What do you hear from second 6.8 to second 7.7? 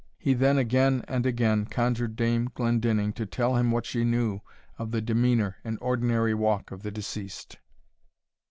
the deceased.